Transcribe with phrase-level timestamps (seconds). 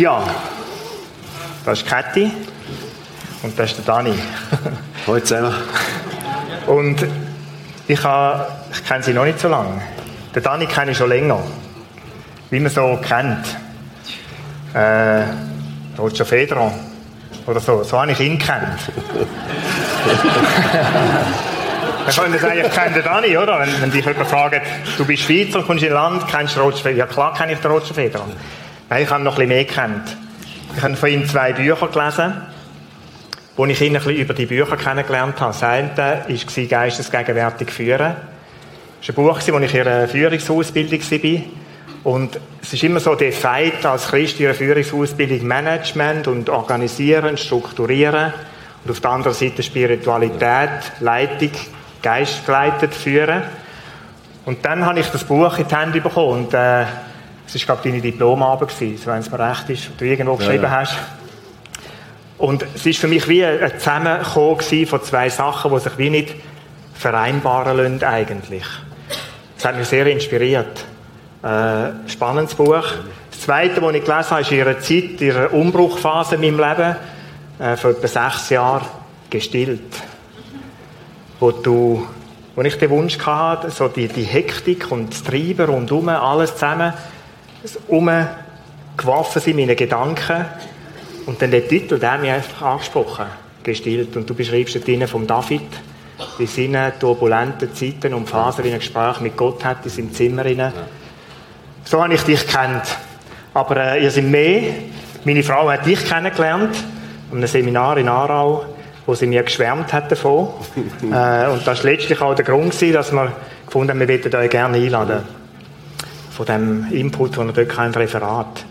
[0.00, 0.24] Ja,
[1.66, 2.32] das ist Kathi
[3.42, 4.14] und das ist der Dani.
[5.06, 5.54] Hallo zusammen.
[6.66, 7.06] Und
[7.86, 9.82] ich, habe, ich kenne sie noch nicht so lange.
[10.34, 11.42] Den Dani kenne ich schon länger.
[12.48, 13.44] Wie man so kennt.
[14.72, 15.24] Äh,
[15.98, 16.72] Roger Federer
[17.46, 17.82] oder so.
[17.82, 18.78] So habe ich ihn kennt.
[22.06, 23.60] Man könnte sagen, ich kenne den Dani, oder?
[23.60, 24.62] Wenn, wenn dich jemand fragt,
[24.96, 26.96] du bist Schweizer, kommst in Land, kennst du Roger Federer?
[26.96, 28.24] Ja klar kenne ich den Roger Federer.
[28.90, 30.16] Nein, ich habe noch ein bisschen mehr kennt.
[30.74, 32.42] Ich habe von ihm zwei Bücher gelesen,
[33.56, 35.52] wo ich ihn ein bisschen über die Bücher kennengelernt habe.
[35.52, 38.16] Das eine war «Geistesgegenwärtig führen».
[38.98, 41.40] Das war ein Buch, wo ich in einer Führungsausbildung war.
[42.02, 47.36] Und es ist immer so der Fight als Christ in einer Führungsausbildung Management und Organisieren,
[47.36, 48.32] Strukturieren.
[48.84, 51.52] Und auf der anderen Seite Spiritualität, Leitung,
[52.02, 53.42] Geist geleitet, führen.
[54.46, 56.46] Und dann habe ich das Buch in die Hände bekommen.
[56.46, 56.86] Und, äh,
[57.52, 60.70] es war, glaube ich, deine Diplomarbeit, wenn es mir recht ist, du irgendwo geschrieben ja,
[60.70, 60.80] ja.
[60.80, 60.96] hast.
[62.38, 66.34] Und es war für mich wie ein Zusammenkommen von zwei Sachen, die sich wie nicht
[66.94, 68.64] vereinbaren lassen, eigentlich.
[69.56, 70.84] Das hat mich sehr inspiriert.
[71.42, 72.84] Äh, spannendes Buch.
[73.30, 76.58] Das zweite, das ich gelesen habe, ist in ihrer Zeit, in ihrer Umbruchphase in meinem
[76.58, 76.96] Leben,
[77.58, 78.86] äh, vor etwa sechs Jahren,
[79.28, 79.96] gestillt.
[81.40, 82.06] Wo du
[82.54, 86.92] wo ich den Wunsch hatte, so die, die Hektik und das Treiben rundherum, alles zusammen,
[87.88, 90.46] umgeworfen sind, meine Gedanken.
[91.26, 93.26] Und dann der Titel, der hat mich einfach angesprochen,
[93.62, 94.16] gestillt.
[94.16, 95.62] Und du beschreibst den vom David,
[96.38, 100.44] in seinen turbulenten Zeiten und Phasen, wie ein Gespräch mit Gott hat, in seinem Zimmer.
[100.44, 100.72] Rein.
[101.84, 102.82] So habe ich dich kennt.
[103.54, 104.62] Aber äh, ihr seid mehr.
[105.24, 106.76] Meine Frau hat dich kennengelernt,
[107.30, 108.64] an einem Seminar in Aarau,
[109.06, 110.48] wo sie mir geschwärmt hat davon.
[111.02, 113.32] äh, und das war letztlich auch der Grund, gewesen, dass wir
[113.66, 115.39] gefunden haben, wir würden euch gerne einladen
[116.40, 118.64] von dem Input, den er dort kein Referat.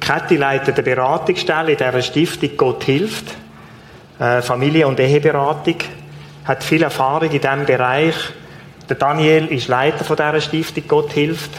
[0.00, 3.36] Kathi leitet eine Beratungsstelle in dieser Stiftung Gott hilft.
[4.18, 5.76] Äh, Familie- und Eheberatung.
[6.44, 8.16] Hat viel Erfahrung in diesem Bereich.
[8.88, 11.52] Der Daniel ist Leiter von dieser Stiftung Gott hilft,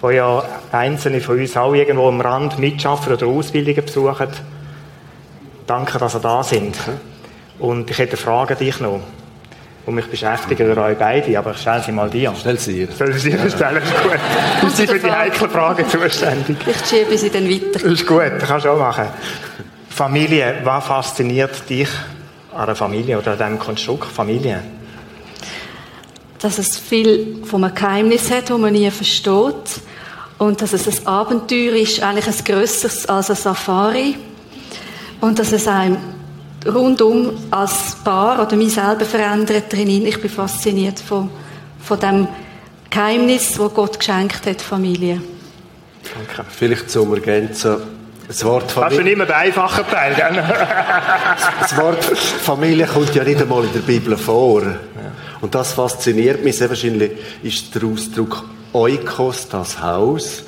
[0.00, 4.28] wo ja einzelne von uns auch irgendwo am Rand mitschaffen oder Ausbildungen besuchen.
[5.66, 6.78] Danke, dass ihr da sind.
[7.58, 9.02] Und ich hätte eine Frage an dich noch
[9.86, 12.32] die mich beschäftigen, oder euch beide, aber ich stelle sie mal dir.
[12.38, 12.88] Stell sie ihr.
[12.92, 13.82] Soll sie ihr stellen?
[13.82, 14.12] Ist gut.
[14.60, 16.56] Du bist für die heiklen Fragen zuständig.
[16.66, 17.84] Ich schiebe sie dann weiter.
[17.84, 19.06] Ist gut, kannst du auch machen.
[19.88, 21.88] Familie, was fasziniert dich
[22.52, 24.62] an einer Familie oder an diesem Konstrukt Familie?
[26.40, 29.80] Dass es viel von einem Geheimnis hat, das man nie versteht.
[30.38, 34.16] Und dass es ein Abenteuer ist, eigentlich ein grösseres als ein Safari.
[35.20, 35.98] Und dass es einem
[36.66, 40.06] rundum als Paar oder mich selber verändert drin.
[40.06, 41.30] Ich bin fasziniert von,
[41.80, 42.28] von dem
[42.90, 45.22] Geheimnis, das Gott geschenkt hat, Familie.
[46.14, 46.48] Danke.
[46.50, 47.76] Vielleicht zum Ergänzen.
[48.26, 48.90] Das Wort Familie.
[48.90, 50.44] Das ist schon immer der einfache Teil, gell?
[51.60, 54.62] das Wort Familie kommt ja nicht einmal in der Bibel vor.
[55.40, 57.12] Und das fasziniert mich sehr wahrscheinlich,
[57.42, 60.44] ist der Ausdruck Oikos, das Haus.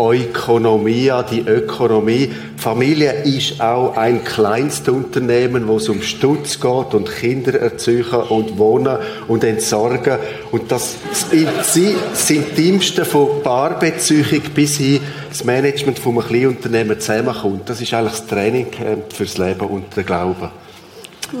[0.00, 2.32] Ökonomia, die Ökonomie.
[2.56, 8.58] Die Familie ist auch ein Kleinstunternehmen, wo es um Stutz geht und Kinder erziehen und
[8.58, 10.18] wohnen und entsorgen.
[10.50, 10.96] Und das,
[11.30, 17.68] das Intimste von Paarbeziehung bis hin das Management von einem Kleinunternehmen zusammenkommt.
[17.68, 18.66] Das ist eigentlich das Training
[19.14, 20.50] fürs Leben und den Glauben.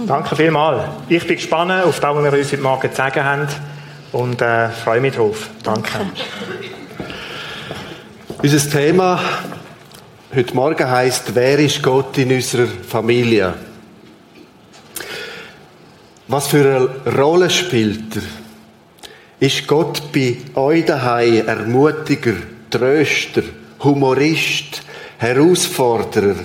[0.06, 0.84] Danke vielmals.
[1.08, 3.48] Ich bin gespannt auf das, was wir uns heute Morgen zu sagen haben
[4.12, 5.50] und äh, freue mich drauf.
[5.62, 5.90] Danke.
[5.92, 6.20] Danke.
[8.42, 9.20] Unser Thema
[10.34, 13.52] heute Morgen heißt: Wer ist Gott in unserer Familie?
[16.26, 18.22] Was für eine Rolle spielt er?
[19.46, 22.32] Ist Gott bei euch daheim Ermutiger,
[22.70, 23.42] Tröster,
[23.84, 24.84] Humorist,
[25.18, 26.36] Herausforderer?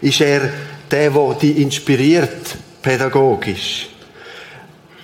[0.00, 0.52] Ist er
[0.88, 3.88] der, der dich inspiriert, pädagogisch?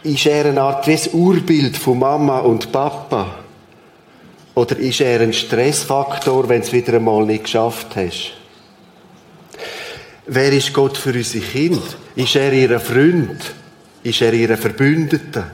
[0.04, 3.43] Ist er eine Art wie Urbild von Mama und Papa?
[4.54, 8.32] Oder ist er ein Stressfaktor, wenn du es wieder einmal nicht geschafft hast?
[10.26, 11.82] Wer ist Gott für unsere Kinder?
[12.16, 13.54] Ist er ihr Freund?
[14.02, 15.50] Ist er ihr Verbündeter?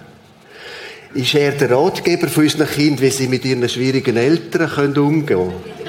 [1.14, 5.81] Ist er der Ratgeber für unsere Kinder, wie sie mit ihren schwierigen Eltern umgehen können?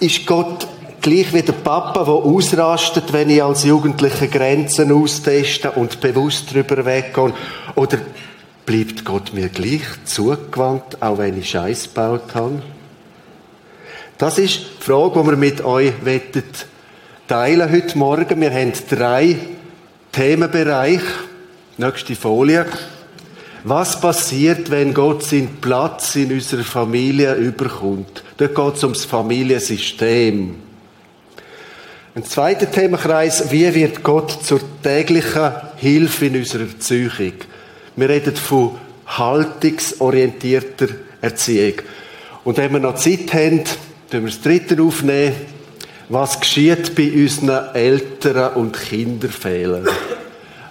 [0.00, 0.66] ist Gott
[1.00, 6.84] gleich wie der Papa, der ausrastet, wenn ich als Jugendliche Grenzen austeste und bewusst darüber
[6.84, 7.32] weggehe?
[7.74, 7.98] Oder
[8.66, 12.62] bleibt Gott mir gleich zugewandt, auch wenn ich Scheiß gebaut habe?
[14.18, 16.66] Das ist die Frage, die wir mit euch wettet
[17.30, 18.40] teilen heute Morgen.
[18.40, 19.36] Wir haben drei
[20.10, 21.04] Themenbereiche.
[21.78, 22.66] Nächste Folie.
[23.62, 28.24] Was passiert, wenn Gott seinen Platz in unserer Familie überkommt?
[28.36, 30.56] Dort geht es ums Familiensystem.
[32.16, 37.34] Ein zweiter Themenkreis, wie wird Gott zur täglichen Hilfe in unserer Erziehung?
[38.00, 40.88] Wir reden von haltungsorientierter
[41.20, 41.74] Erziehung.
[42.44, 43.62] Und wenn wir noch Zeit haben,
[44.10, 45.34] tun wir das dritte aufnehmen.
[46.08, 49.86] Was geschieht bei unseren Eltern und Kinderfehlern?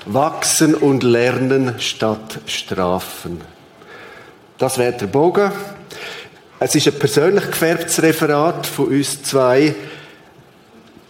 [0.08, 3.42] Wachsen und lernen statt strafen.
[4.58, 5.52] Das wäre der Bogen.
[6.60, 9.76] Es ist ein persönlich gefärbtes Referat von uns zwei.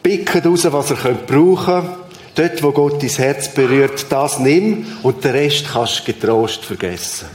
[0.04, 1.99] Picken raus, was ihr könnt brauchen
[2.40, 7.28] Dort, wo Gott dein Herz berührt, das nimm und den Rest kannst du getrost vergessen.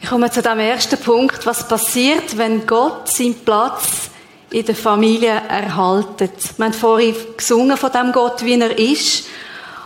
[0.00, 1.44] Ich komme zu dem ersten Punkt.
[1.44, 4.10] Was passiert, wenn Gott seinen Platz
[4.52, 6.56] in der Familie erhaltet?
[6.56, 9.24] Wir haben vorhin gesungen von dem Gott, wie er ist.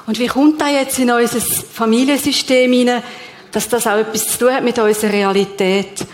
[0.06, 3.02] Und wie kommt er jetzt in unser Familiensystem hinein,
[3.52, 6.04] dass das auch etwas zu tun hat mit unserer Realität?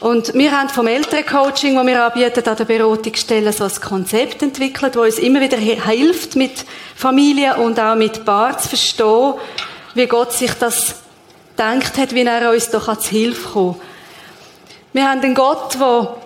[0.00, 4.94] Und wir haben vom Elterncoaching, das wir anbieten, an der Beratungsstelle so ein Konzept entwickelt,
[4.94, 6.64] das uns immer wieder hilft, mit
[6.94, 9.34] Familie und auch mit Paar zu verstehen,
[9.94, 10.94] wie Gott sich das
[11.56, 13.80] gedacht hat, wie er uns doch als Hilfe kommt.
[14.92, 16.16] Wir haben einen Gott, der,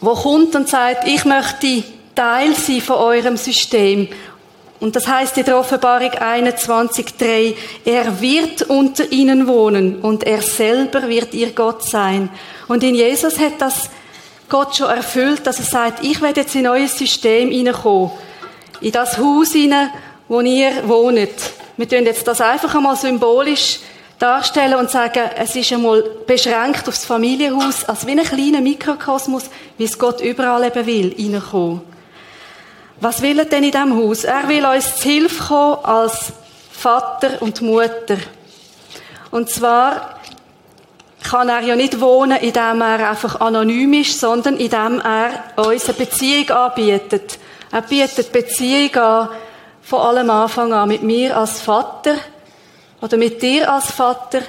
[0.00, 4.08] der kommt und sagt, ich möchte Teil sein von eurem System.
[4.82, 11.08] Und das heißt in der Offenbarung 21,3, er wird unter ihnen wohnen und er selber
[11.08, 12.30] wird ihr Gott sein.
[12.66, 13.90] Und in Jesus hat das
[14.48, 18.10] Gott schon erfüllt, dass er sagt, ich werde jetzt in euer System hineinkommen.
[18.80, 19.90] In das Haus hinein,
[20.26, 21.30] wo ihr wohnt.
[21.76, 23.78] Wir tun jetzt das einfach einmal symbolisch
[24.18, 29.44] darstellen und sagen, es ist einmal beschränkt aufs Familienhaus, als wie ein kleiner Mikrokosmos,
[29.78, 31.91] wie es Gott überall eben will, hineinkommen.
[33.02, 34.22] Was will er denn in diesem Haus?
[34.22, 36.32] Er will uns zu Hilfe kommen als
[36.70, 38.16] Vater und Mutter.
[39.32, 40.20] Und zwar
[41.28, 45.98] kann er ja nicht wohnen, indem er einfach anonym ist, sondern indem er uns eine
[45.98, 47.40] Beziehung anbietet.
[47.72, 49.30] Er bietet Beziehung an,
[49.82, 52.14] von allem Anfang an, mit mir als Vater
[53.00, 54.42] oder mit dir als Vater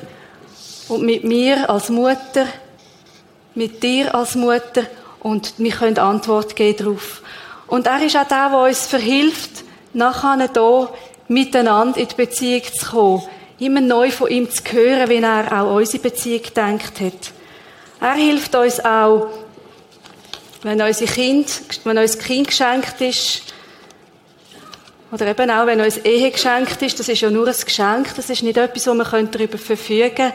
[0.90, 2.46] und mit mir als Mutter,
[3.56, 4.84] mit dir als Mutter
[5.22, 7.24] und wir können Antwort geben darauf.
[7.74, 10.90] Und er ist auch der, der uns verhilft, nachher hier
[11.28, 13.24] miteinander in die Beziehung zu kommen.
[13.58, 17.32] Immer neu von ihm zu hören, wie er auch unsere Beziehung gedacht hat.
[18.00, 19.26] Er hilft uns auch,
[20.62, 23.42] wenn unser Kind, wenn uns Kind geschenkt ist,
[25.12, 28.30] oder eben auch, wenn uns Ehe geschenkt ist, das ist ja nur ein Geschenk, das
[28.30, 30.34] ist nicht etwas, wo wir darüber verfügen können,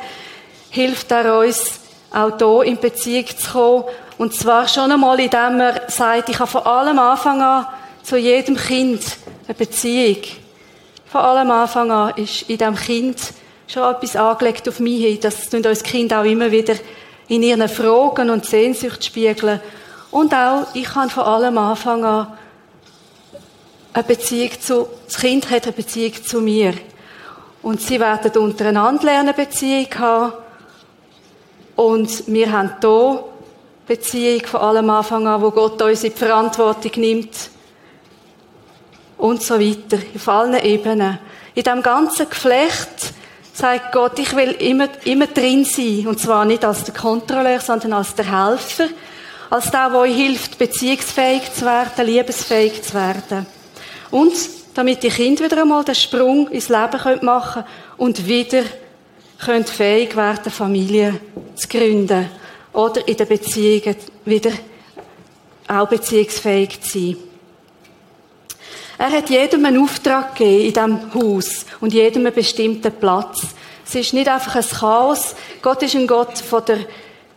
[0.71, 1.79] hilft er uns,
[2.11, 3.85] auch hier in Beziehung zu kommen
[4.19, 7.67] und zwar schon einmal, indem er sagt, ich habe von allem Anfang an
[8.03, 9.01] zu jedem Kind
[9.47, 10.23] eine Beziehung.
[11.07, 13.17] Von allem Anfang an ist in diesem Kind
[13.69, 15.19] schon etwas angelegt auf mich hin.
[15.21, 16.75] Das tun uns Kind auch immer wieder
[17.29, 19.61] in ihren Fragen und Sehnsucht spiegeln.
[20.11, 22.39] Und auch, ich kann von allem Anfang an
[23.93, 26.75] eine Beziehung zu, das Kind hat eine Beziehung zu mir.
[27.63, 30.33] Und sie werden untereinander lernen, Beziehung haben.
[31.77, 33.25] Und wir haben hier
[33.89, 37.51] Beziehung von allem Anfang an, wo Gott uns in die Verantwortung nimmt.
[39.17, 39.99] Und so weiter.
[40.15, 41.19] Auf allen Ebenen.
[41.55, 43.15] In diesem ganzen Geflecht
[43.55, 46.07] sagt Gott, ich will immer, immer drin sein.
[46.07, 48.89] Und zwar nicht als der Kontrolleur, sondern als der Helfer.
[49.49, 53.47] Als der, der euch hilft, beziehungsfähig zu werden, liebesfähig zu werden.
[54.11, 54.35] Und
[54.75, 58.63] damit die Kinder wieder einmal den Sprung ins Leben machen können und wieder
[59.43, 61.19] können fähig werden, Familie
[61.55, 62.29] zu gründen
[62.73, 64.53] oder in den Beziehungen wieder
[65.67, 67.17] auch beziehungsfähig zu sein.
[68.99, 73.43] Er hat jedem einen Auftrag gegeben in diesem Haus und jedem einen bestimmten Platz.
[73.87, 75.37] Es ist nicht einfach ein Chaos.
[75.63, 76.81] Gott ist ein Gott von der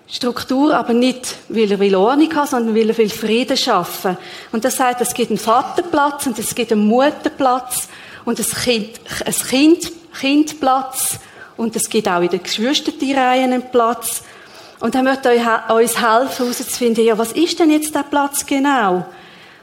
[0.07, 4.17] Struktur, aber nicht, weil er will Ordnung hat, sondern weil er will Frieden schaffen.
[4.51, 7.88] Und das heißt, es gibt einen Vaterplatz und es gibt einen Mutterplatz
[8.25, 11.19] und ein Kind, ein kind, Kindplatz
[11.55, 14.23] und es gibt auch in den Geschwisterreihen einen Platz.
[14.81, 19.05] Und er möchte uns helfen, herauszufinden, ja, was ist denn jetzt der Platz genau?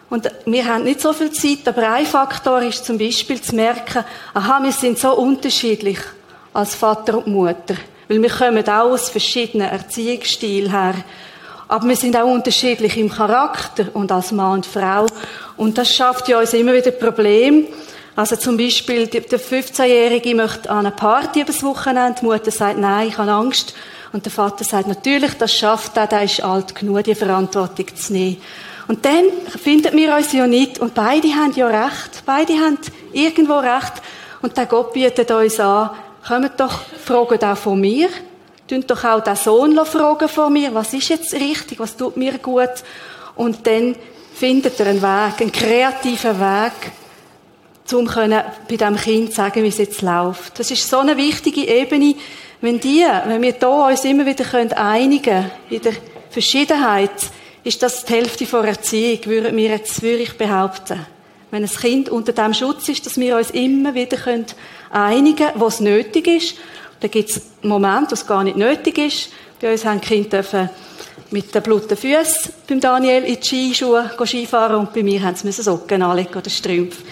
[0.08, 4.04] Und wir haben nicht so viel Zeit, aber ein Faktor ist zum Beispiel zu merken,
[4.32, 5.98] aha, wir sind so unterschiedlich
[6.54, 7.74] als Vater und Mutter.
[8.06, 10.94] Weil wir kommen auch aus verschiedenen Erziehungsstilen her.
[11.66, 15.06] Aber wir sind auch unterschiedlich im Charakter und als Mann und Frau.
[15.56, 17.64] Und das schafft ja uns immer wieder Probleme.
[18.16, 22.20] Also zum Beispiel, der 15-Jährige möchte an eine Party übers Wochenende.
[22.20, 23.74] Die Mutter sagt, nein, ich habe Angst.
[24.12, 28.12] Und der Vater sagt, natürlich, das schafft er, der ist alt genug, die Verantwortung zu
[28.12, 28.38] nehmen.
[28.86, 30.78] Und dann finden wir uns ja nicht.
[30.78, 32.22] Und beide haben ja recht.
[32.24, 32.78] Beide haben
[33.12, 33.92] irgendwo recht.
[34.40, 35.90] Und der Gott bietet uns an,
[36.26, 38.08] kommt doch, fragen auch von mir.
[38.66, 40.74] Tun doch auch den Sohn fragen von mir.
[40.74, 41.78] Was ist jetzt richtig?
[41.78, 42.82] Was tut mir gut?
[43.36, 43.94] Und dann
[44.34, 46.92] findet ihr einen Weg, einen kreativen Weg,
[47.92, 48.44] um bei
[48.76, 50.58] diesem Kind sagen, wie es jetzt läuft.
[50.58, 52.14] Das ist so eine wichtige Ebene,
[52.60, 55.92] wenn die, wenn wir da uns immer wieder können einigen in der
[56.30, 57.10] Verschiedenheit,
[57.62, 61.06] ist das die Hälfte von Erziehung, würde mir jetzt würde ich behaupten.
[61.50, 64.46] Wenn ein Kind unter dem Schutz ist, dass wir uns immer wieder können
[64.90, 66.56] einigen, was nötig ist.
[67.00, 69.30] Da gibt es Momente, wo es gar nicht nötig ist.
[69.60, 70.70] Bei uns haben die Kinder
[71.30, 75.50] mit den blutigen Füßen beim Daniel in die Skischuhe Skifahren und bei mir haben sie
[75.52, 77.02] Socken anlegen oder Strümpfe.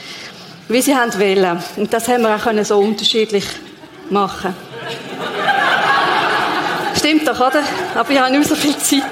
[0.69, 1.63] Wie sie haben wollen.
[1.77, 3.45] Und das haben wir auch so unterschiedlich
[4.11, 4.66] machen
[7.07, 7.63] Stimmt doch, oder?
[7.95, 9.05] Aber ich habe nicht mehr so viel Zeit.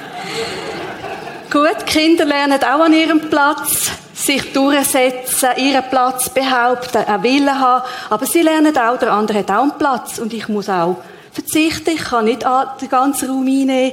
[1.49, 7.85] Gut, Kinder lernen auch an ihrem Platz sich durchsetzen, ihren Platz behaupten, einen Willen haben.
[8.11, 10.97] Aber sie lernen auch, der andere hat auch einen Platz und ich muss auch
[11.31, 11.91] verzichten.
[11.91, 13.93] Ich kann nicht den ganzen Raum einnehmen.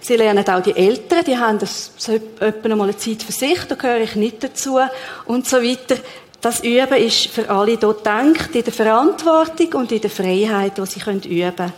[0.00, 3.58] Sie lernen auch die Eltern, die haben das, so etwa mal eine Zeit für sich,
[3.68, 4.80] da gehöre ich nicht dazu
[5.26, 5.96] und so weiter.
[6.40, 10.86] Das Üben ist für alle dort gedacht, in der Verantwortung und in der Freiheit, die
[10.86, 11.72] sie üben können.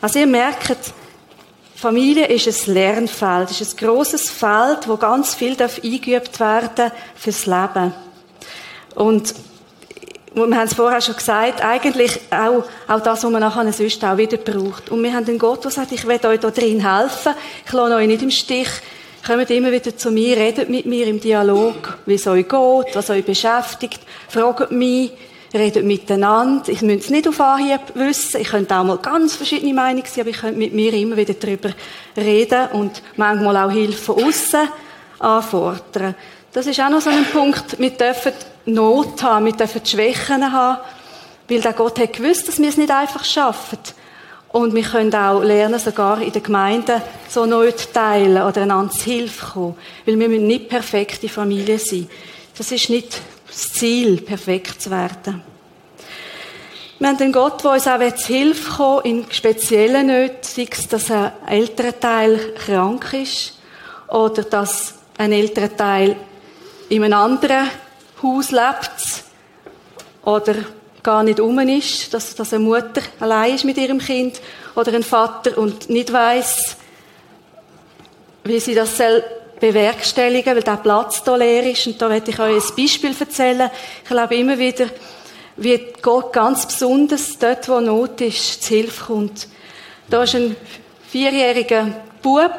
[0.00, 0.92] Also ihr merkt,
[1.82, 7.92] Familie ist ein Lernfeld, ist ein grosses Feld, wo ganz viel eingeübt werden fürs Leben.
[8.94, 9.34] Und
[10.32, 14.16] wir haben es vorher schon gesagt, eigentlich auch, auch das, was man nachher sonst auch
[14.16, 14.90] wieder braucht.
[14.90, 17.34] Und wir haben einen Gott, der sagt, ich will euch da drin helfen,
[17.66, 18.68] ich lasse euch nicht im Stich,
[19.26, 23.10] kommt immer wieder zu mir, redet mit mir im Dialog, wie es euch geht, was
[23.10, 23.98] euch beschäftigt,
[24.28, 25.10] fragt mich,
[25.54, 26.68] redet miteinander.
[26.68, 28.40] Ich müsste es nicht auf Anhieb wissen.
[28.40, 31.34] Ich könnte auch mal ganz verschiedene Meinungen sein, aber ich könnte mit mir immer wieder
[31.34, 31.70] darüber
[32.16, 34.68] reden und manchmal auch Hilfe von außen
[35.18, 36.14] anfordern.
[36.52, 37.78] Das ist auch noch so ein Punkt.
[37.78, 38.32] Wir dürfen
[38.66, 40.80] Not haben, wir dürfen Schwächen haben,
[41.48, 43.78] weil der Gott hat gewusst, dass wir es nicht einfach schaffen.
[44.52, 49.04] Und wir können auch lernen, sogar in der Gemeinde so Not teilen oder einander zu
[49.04, 49.76] Hilfe kommen.
[50.04, 52.08] Weil wir müssen nicht perfekte Familie sein.
[52.56, 53.18] Das ist nicht
[53.52, 55.42] das Ziel, perfekt zu werden.
[56.98, 60.88] Wir haben einen Gott, der uns auch zu Hilfe kommt, in speziellen Nöten, sei es,
[60.88, 63.58] dass ein älterer Teil krank ist
[64.08, 66.16] oder dass ein älterer Teil
[66.88, 67.68] in einem anderen
[68.22, 69.24] Haus lebt
[70.24, 70.54] oder
[71.02, 74.40] gar nicht um ist, dass, dass eine Mutter allein ist mit ihrem Kind
[74.74, 76.76] oder ein Vater und nicht weiß,
[78.44, 79.22] wie sie das soll
[79.62, 81.86] bewerkstelligen, weil der Platz hier leer ist.
[81.86, 83.70] Und da werde ich euch ein Beispiel erzählen.
[84.02, 84.86] Ich glaube immer wieder,
[85.56, 89.46] wie Gott ganz besonders dort, wo Not ist, zu Hilfe kommt.
[90.10, 90.56] Da ist ein
[91.08, 91.86] vierjähriger
[92.20, 92.58] Bub,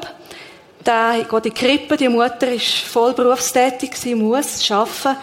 [0.86, 5.18] der geht in die Krippe, die Mutter ist voll berufstätig, sie muss arbeiten.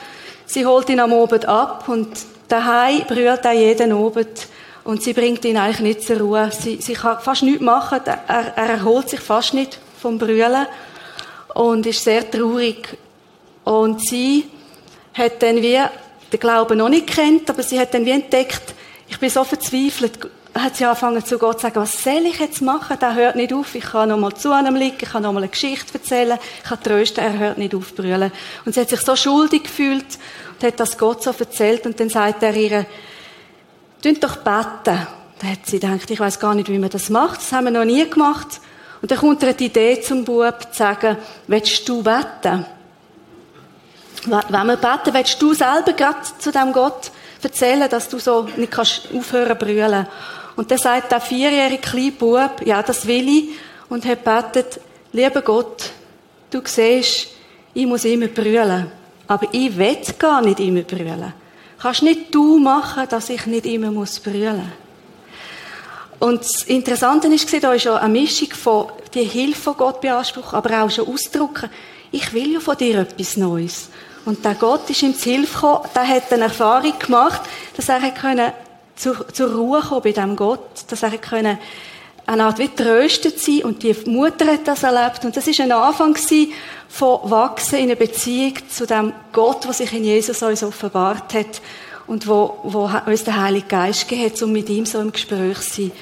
[0.46, 2.08] Sie holt ihn am Abend ab und
[2.48, 4.48] daheim brüllt er jeden Abend
[4.84, 6.50] und sie bringt ihn eigentlich nicht zur Ruhe.
[6.50, 10.66] Sie, sie kann fast nichts machen, er, er erholt sich fast nicht vom Brüllen
[11.60, 12.96] und ist sehr traurig.
[13.64, 14.48] Und sie
[15.12, 15.78] hat dann wie
[16.32, 18.74] den Glauben noch nicht kennt, aber sie hat dann wie entdeckt,
[19.06, 22.62] ich bin so verzweifelt, hat sie angefangen zu Gott zu sagen, was soll ich jetzt
[22.62, 22.96] machen?
[22.98, 25.42] Der hört nicht auf, ich kann noch mal zu einem liegen, ich kann noch mal
[25.42, 28.32] eine Geschichte erzählen, ich kann trösten, er hört nicht auf brüllen.
[28.64, 30.18] Und sie hat sich so schuldig gefühlt
[30.54, 32.86] und hat das Gott so erzählt und dann sagt er ihr,
[34.02, 35.06] tun doch beten.
[35.38, 37.70] Da hat sie gedacht, ich weiß gar nicht, wie man das macht, das haben wir
[37.70, 38.60] noch nie gemacht.
[39.00, 41.16] Und dann kommt ihr die Idee zum Bub, zu sagen,
[41.46, 42.66] willst du beten?
[44.26, 47.10] Wenn wir beten, willst du selber gerade zu dem Gott
[47.42, 50.06] erzählen, dass du so nicht kannst aufhören zu brüllen.
[50.56, 53.48] Und dann sagt der vierjährige kleine Bub, ja, das will ich,
[53.88, 54.80] und hat betet,
[55.12, 55.90] lieber Gott,
[56.50, 57.28] du siehst,
[57.72, 58.90] ich muss immer brüllen.
[59.26, 61.32] Aber ich will gar nicht immer brüllen.
[61.80, 64.70] Kannst nicht du machen, dass ich nicht immer muss brüllen.
[66.20, 70.54] Und das Interessante ist, da ist ja eine Mischung von die Hilfe von Gott beanspruchen,
[70.54, 71.70] aber auch schon ausdrücken,
[72.12, 73.88] ich will ja von dir etwas Neues.
[74.26, 77.40] Und der Gott ist ihm zu Hilfe gekommen, der hat eine Erfahrung gemacht,
[77.74, 78.52] dass er können
[78.96, 81.58] zur, zur Ruhe kommen bei dem Gott, dass er können
[82.26, 85.24] eine Art wie tröstet sein und die Mutter hat das erlebt.
[85.24, 86.16] Und das ist ein Anfang
[86.88, 91.62] von Wachsen in einer Beziehung zu dem Gott, was sich in Jesus uns offenbart hat
[92.10, 95.60] und wo, wo uns der Heilige Geist gegeben hat, um mit ihm so im Gespräch
[95.60, 95.92] zu sein.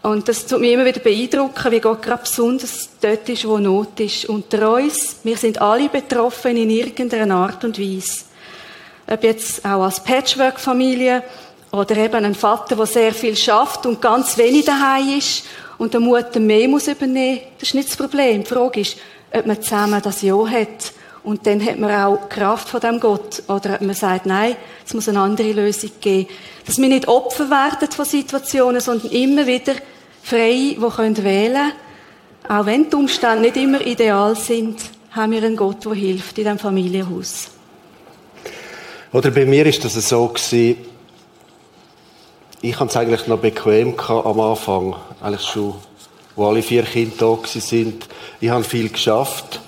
[0.00, 4.00] Und das tut mich immer wieder beeindrucken, wie Gott gerade besonders dort ist, wo Not
[4.00, 4.24] ist.
[4.24, 8.24] Unter uns, wir sind alle betroffen in irgendeiner Art und Weise.
[9.06, 11.22] Ob jetzt auch als Patchwork-Familie
[11.72, 15.44] oder eben ein Vater, der sehr viel schafft und ganz wenig daheim ist
[15.76, 18.44] und der Mutter mehr muss übernehmen, das ist nicht das Problem.
[18.44, 18.96] Die Frage ist,
[19.30, 23.42] ob man zusammen das Ja hat und dann hat man auch Kraft von dem Gott.
[23.48, 26.28] Oder man sagt, nein, es muss eine andere Lösung geben.
[26.66, 29.72] Dass wir nicht Opfer werden von Situationen, sondern immer wieder
[30.22, 31.72] frei, die können wählen
[32.46, 34.78] Auch wenn die Umstände nicht immer ideal sind,
[35.12, 37.48] haben wir einen Gott, der hilft in diesem Familienhaus.
[39.10, 40.76] Oder bei mir ist das so gewesen,
[42.60, 45.74] ich hatte es eigentlich noch bequem am Anfang, eigentlich schon,
[46.36, 48.08] wo alle vier Kinder da sind.
[48.40, 49.60] Ich habe viel geschafft.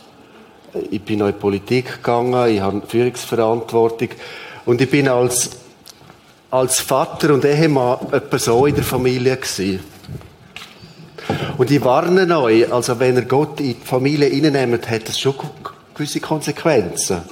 [0.90, 4.08] Ich bin noch in die Politik gegangen, ich habe Führungsverantwortung.
[4.64, 5.50] Und ich bin als,
[6.50, 9.80] als Vater und Ehemann etwa so in der Familie gewesen.
[11.58, 15.34] Und ich warne euch, also wenn ihr Gott in die Familie reinnehmt, hat das schon
[15.94, 17.22] gewisse Konsequenzen.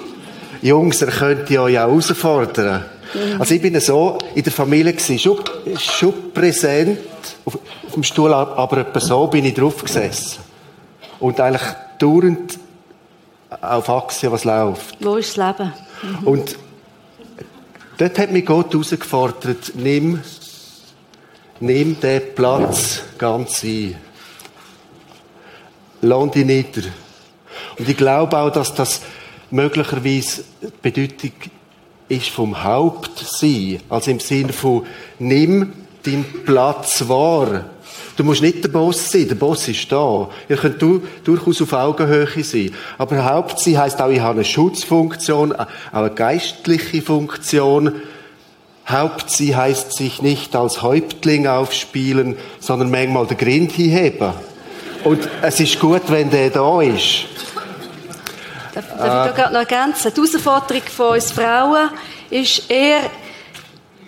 [0.63, 2.85] Jungs, er könnte euch auch herausfordern.
[3.13, 3.41] Mhm.
[3.41, 5.39] Also ich bin so in der Familie gewesen, schon,
[5.79, 6.99] schon präsent
[7.45, 10.39] auf, auf dem Stuhl, aber etwa so bin ich drauf gesessen.
[11.21, 11.63] Und eigentlich
[11.99, 12.59] dauernd
[13.61, 14.97] auf Achse, was läuft.
[15.01, 15.73] Wo ist das Leben?
[16.03, 16.27] Mhm.
[16.27, 16.59] Und
[17.99, 20.21] dort hat mich Gott herausgefordert, nimm,
[21.61, 23.97] nimm den Platz ganz ein.
[26.03, 26.83] Lass dich nieder.
[27.79, 29.01] Und ich glaube auch, dass das
[29.51, 31.33] möglicherweise die Bedeutung
[32.09, 33.81] ist vom Hauptsein.
[33.89, 34.87] Also im Sinne von,
[35.19, 37.65] nimm deinen Platz wahr.
[38.17, 40.29] Du musst nicht der Boss sein, der Boss ist da.
[40.49, 42.73] Ihr könnt du, durchaus auf Augenhöhe sein.
[42.97, 48.01] Aber Hauptsein heisst auch, ich habe eine Schutzfunktion, auch eine geistliche Funktion.
[48.87, 54.33] Hauptsein heisst sich nicht als Häuptling aufspielen, sondern manchmal den Grind hinheben.
[55.03, 57.27] Und es ist gut, wenn der da ist.
[58.75, 60.13] Darf, darf ich da noch ergänzen?
[60.15, 61.91] Die Herausforderung von uns Frauen
[62.31, 63.01] ist eher,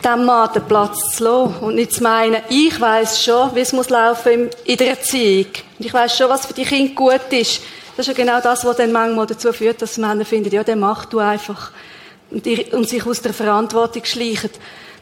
[0.05, 3.73] dem Mann den Platz zu lassen und nicht zu meinen, ich weiß schon, wie es
[3.73, 5.47] muss laufen in der Erziehung.
[5.79, 7.61] Und ich weiß schon, was für die Kinder gut ist.
[7.97, 10.81] Das ist ja genau das, was dann manchmal dazu führt, dass Männer finden, ja, dann
[10.81, 11.71] mach du einfach.
[12.31, 14.51] Und, die, und sich aus der Verantwortung schleichen.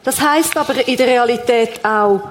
[0.03, 2.21] Das heißt aber in der Realität auch,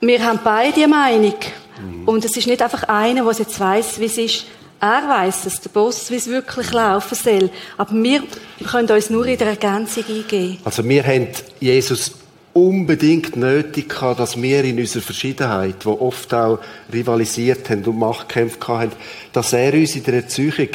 [0.00, 1.34] wir haben beide eine Meinung.
[1.80, 2.08] Mhm.
[2.08, 4.46] Und es ist nicht einfach einer, der jetzt weiß, wie es ist.
[4.84, 7.48] Er weiß es, der Boss, wie es wirklich laufen soll.
[7.78, 8.22] Aber wir
[8.70, 10.58] können uns nur in der Ergänzung eingeben.
[10.62, 12.12] Also wir haben Jesus
[12.52, 16.58] unbedingt nötig gehabt, dass wir in unserer Verschiedenheit, wo oft auch
[16.92, 18.92] rivalisiert haben und Machtkämpfe hatten,
[19.32, 20.68] dass er uns in der Erziehung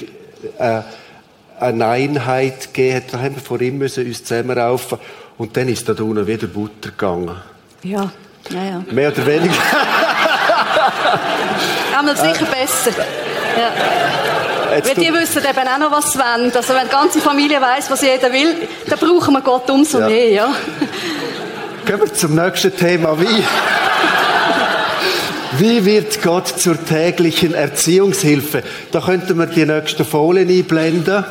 [0.57, 0.81] äh,
[1.59, 3.13] eine Einheit gegeben hat.
[3.13, 4.97] Da haben wir vor ihm müssen uns zusammenraufen
[5.37, 7.35] und dann ist da unten wieder Butter gegangen.
[7.83, 8.11] Ja,
[8.49, 8.83] ja, ja.
[8.89, 9.53] Mehr oder weniger.
[11.95, 12.91] Einmal sicher besser.
[13.59, 13.71] Ja.
[14.69, 16.51] Weil die wissen eben auch noch, was sie wollen.
[16.55, 18.55] Also wenn die ganze Familie weiss, was jeder will,
[18.87, 20.07] dann brauchen wir Gott umso ja.
[20.07, 20.29] mehr.
[20.29, 20.55] Ja.
[21.85, 23.19] Gehen wir zum nächsten Thema.
[23.19, 23.43] Wie,
[25.57, 28.63] wie wird Gott zur täglichen Erziehungshilfe?
[28.91, 31.25] Da könnten wir die nächsten Folien einblenden.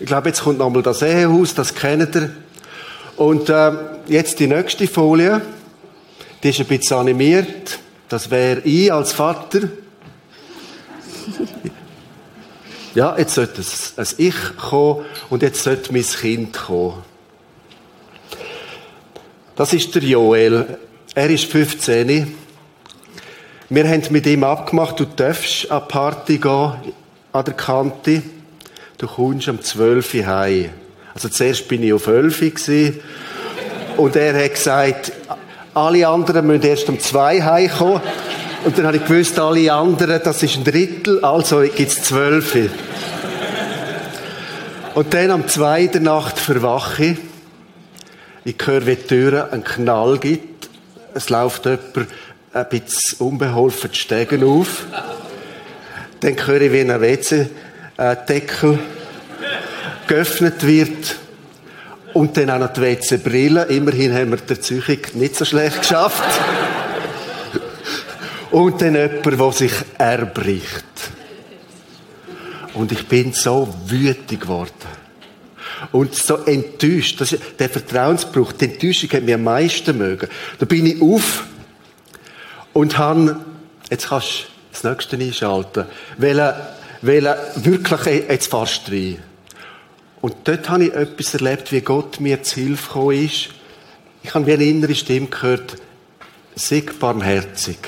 [0.00, 2.30] Ich glaube, jetzt kommt nochmal das Ehehaus, das kennt ihr.
[3.16, 3.72] Und äh,
[4.08, 5.40] jetzt die nächste Folie,
[6.42, 7.78] die ist ein bisschen animiert.
[8.08, 9.60] Das wäre ich als Vater.
[12.96, 17.02] Ja, jetzt sollte ein Ich kommen und jetzt sollte mein Kind kommen.
[19.54, 20.78] Das ist der Joel.
[21.14, 22.34] Er ist 15.
[23.68, 26.72] Wir haben mit ihm abgemacht, du darfst an die Party gehen,
[27.32, 28.22] an der Kante.
[28.96, 30.70] Du kommst um 12 Uhr heim.
[31.12, 32.92] Also zuerst bin ich auf 11 Uhr
[33.98, 35.12] und er hat gesagt,
[35.74, 38.00] alle anderen müssen erst um 2 Uhr heimkommen.
[38.64, 42.56] Und dann habe ich gewusst, alle anderen, das ist ein Drittel, also gibt es zwölf.
[44.96, 47.18] Und dann am zweiten Nacht verwache ich.
[48.46, 50.70] Ich höre, wie die Tür einen Knall gibt.
[51.12, 52.08] Es läuft jemand
[52.54, 54.86] ein bisschen unbeholfen die Stegen auf.
[56.20, 58.78] Dann höre ich, wie ein WC-Deckel
[60.06, 61.16] geöffnet wird.
[62.14, 63.64] Und dann auch noch die WC-Brille.
[63.64, 66.40] Immerhin haben wir die Züchung nicht so schlecht geschafft.
[68.50, 70.86] Und dann jemand, der sich erbricht.
[72.72, 74.85] Und ich bin so wütig geworden.
[75.92, 77.20] Und so enttäuscht.
[77.20, 80.28] Das ist der Vertrauensbruch, die Enttäuschung hat mir am meisten mögen.
[80.58, 81.44] Da bin ich auf
[82.72, 83.40] und habe,
[83.90, 85.86] jetzt kannst du das nächste einschalten,
[86.18, 86.54] weil,
[87.02, 89.22] weil wirklich, jetzt fast rein.
[90.20, 93.48] Und dort habe ich etwas erlebt, wie Gott mir zu Hilfe gekommen ist.
[94.22, 95.76] Ich habe wie eine innere Stimme gehört,
[96.56, 97.78] sei barmherzig.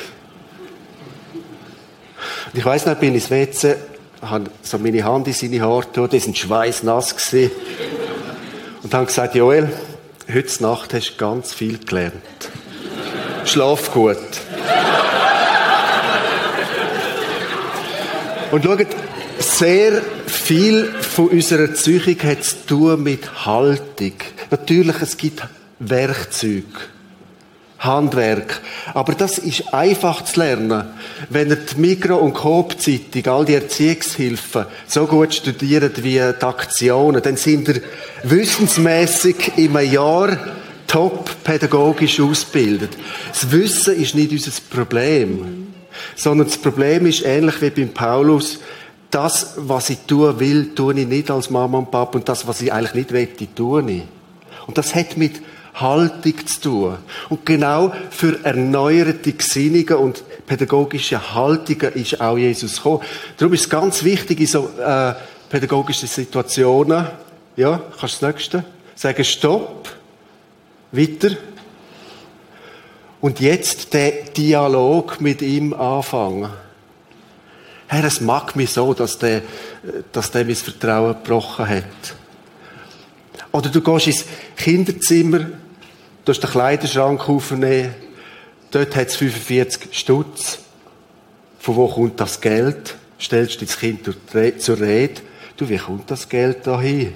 [2.53, 3.77] Und ich weiss noch, ich bin ins WC,
[4.23, 7.51] habe so meine Hand in seine Haare getan, die sind schweißnass gewesen.
[8.83, 9.73] Und habe gesagt, Joel,
[10.33, 12.15] heute Nacht hast du ganz viel gelernt.
[13.45, 14.17] Schlaf gut.
[18.51, 18.87] Und schaut,
[19.39, 24.15] sehr viel von unserer Erziehung hat zu tun mit Haltung.
[24.51, 25.43] Natürlich, es gibt
[25.79, 26.65] Werkzeuge.
[27.79, 28.61] Handwerk.
[28.93, 30.85] Aber das ist einfach zu lernen.
[31.31, 37.23] Wenn ihr die Mikro- und Coop-Zeitung, all die Erziehungshilfen so gut studiert wie die Aktionen,
[37.23, 37.83] dann sind ihr
[38.25, 40.37] wissensmässig im Jahr
[40.89, 42.97] top pädagogisch ausgebildet.
[43.29, 45.69] Das Wissen ist nicht unser Problem,
[46.17, 48.59] sondern das Problem ist ähnlich wie beim Paulus,
[49.11, 52.61] das, was ich tun will, tue ich nicht als Mama und Papa und das, was
[52.61, 54.03] ich eigentlich nicht will, tue ich.
[54.67, 55.41] Und das hat mit
[55.81, 56.99] Haltung zu tun.
[57.29, 63.03] Und genau für erneuerte Gesinnungen und pädagogische Haltungen ist auch Jesus gekommen.
[63.37, 65.15] Darum ist es ganz wichtig in so äh,
[65.49, 67.07] pädagogischen Situationen,
[67.57, 68.65] ja, kannst du das nächste
[68.95, 69.89] sagen, Stopp,
[70.93, 71.31] weiter.
[73.21, 76.51] Und jetzt der Dialog mit ihm anfangen.
[77.89, 79.43] Herr, es mag mich so, dass der,
[80.13, 81.85] dass der mein Vertrauen gebrochen hat.
[83.51, 84.25] Oder du gehst ins
[84.57, 85.47] Kinderzimmer,
[86.29, 87.95] du hast den Kleiderschrank aufnehmen,
[88.71, 90.59] dort hat es 45 Stutz.
[91.59, 92.97] Von wo kommt das Geld?
[93.19, 95.23] Stellst du das Kind zur Rede.
[95.57, 97.15] Du, wie kommt das Geld da hin?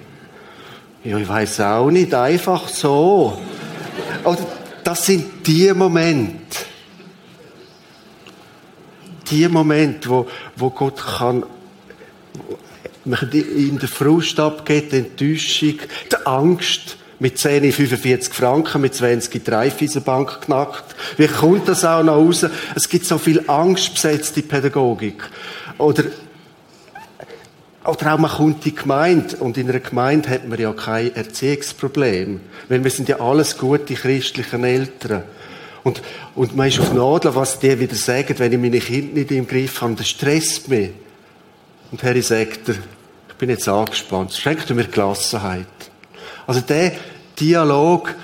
[1.04, 3.38] Ja, ich weiß auch nicht, einfach so.
[4.24, 4.46] Oder
[4.82, 6.56] das sind die Momente,
[9.30, 11.44] die Momente, wo, wo Gott kann
[13.04, 20.40] in der Frust abgeht, die Enttäuschung, die Angst, mit 10 45 Franken, mit 20 Bank
[20.40, 20.96] knackt.
[21.16, 22.44] Wie kommt das auch noch raus?
[22.74, 25.22] Es gibt so viel angstbesetzte Pädagogik.
[25.78, 26.02] Oder,
[27.84, 29.36] oder auch man kommt in die Gemeinde.
[29.36, 32.40] Und in einer Gemeinde hat man ja kein Erziehungsproblem.
[32.68, 35.22] Weil wir sind ja alles gute christliche Eltern.
[35.84, 36.02] Und,
[36.34, 39.46] und man ist auf Nadeln, was die wieder sagen, wenn ich meine Kinder nicht im
[39.46, 40.90] Griff habe, das stresst mich.
[41.92, 45.66] Und Harry sagt ich bin jetzt angespannt, schenkt mir Gelassenheit.
[46.46, 46.92] Also der
[47.38, 48.14] Dialog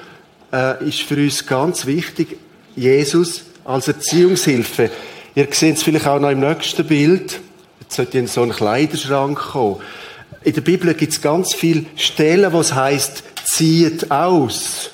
[0.53, 2.37] äh, ist für uns ganz wichtig.
[2.77, 4.91] Jesus als Erziehungshilfe.
[5.35, 7.41] Ihr seht es vielleicht auch noch im nächsten Bild.
[7.81, 9.81] Jetzt sollte in so einen Kleiderschrank kommen.
[10.43, 14.91] In der Bibel gibt es ganz viele Stellen, wo es heißt, zieht aus.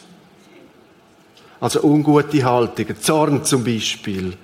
[1.60, 4.36] Also ungute Haltungen, Zorn zum Beispiel.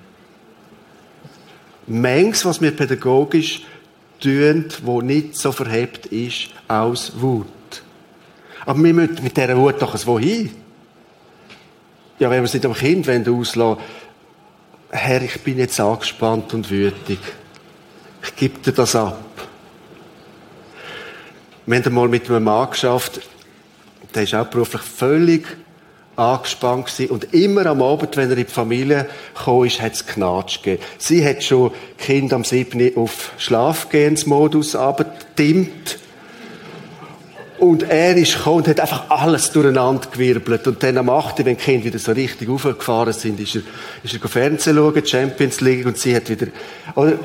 [1.87, 3.61] Mengs, was wir pädagogisch
[4.19, 7.47] tun, wo nicht so verhebt ist, aus Wut.
[8.65, 10.51] Aber wir müssen mit dieser Wut doch Wohin.
[12.19, 13.77] Ja, wenn wir es nicht am Kind auslassen
[14.93, 17.19] Herr, ich bin jetzt angespannt und wütig.
[18.23, 19.23] Ich gebe dir das ab.
[21.65, 23.21] Wir haben einmal mit einem Mann geschafft,
[24.13, 25.47] der ist auch beruflich völlig
[26.17, 27.11] angespannt gewesen.
[27.11, 30.83] Und immer am Abend, wenn er in die Familie gekommen ist, hat es Knatsch gegeben.
[30.97, 32.97] Sie hat schon Kind am 7.
[32.97, 35.99] auf Schlafgehensmodus abgetimmt.
[37.61, 40.65] Und er ist gekommen und hat einfach alles durcheinander gewirbelt.
[40.65, 43.61] Und dann am 8., wenn die Kinder wieder so richtig aufgefahren sind, ist er,
[44.03, 46.47] ist er Fernsehen schauen, Champions League, und sie hat wieder,
[46.95, 47.19] oder?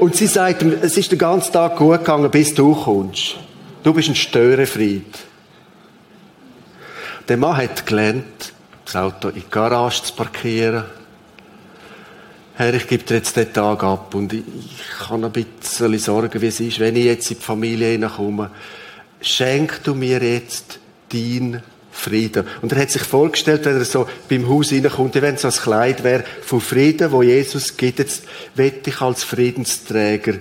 [0.00, 3.36] Und sie sagt ihm, es ist den ganzen Tag gut gegangen, bis du kommst.
[3.84, 5.16] Du bist ein Störenfried.
[7.28, 8.52] Der Mann hat gelernt,
[8.84, 10.86] das Auto in die Garage zu parkieren.
[12.54, 16.42] Herr, ich gebe dir jetzt den Tag ab und ich, ich habe ein bisschen Sorgen,
[16.42, 18.50] wie es ist, wenn ich jetzt in die Familie hineinkomme.
[19.22, 20.78] Schenk du mir jetzt
[21.10, 22.46] dein Frieden.
[22.60, 26.04] Und er hat sich vorgestellt, wenn er so beim Haus hineinkommt, wenn so ein Kleid
[26.04, 30.34] wäre von Frieden, wo Jesus gibt, jetzt wette ich als Friedensträger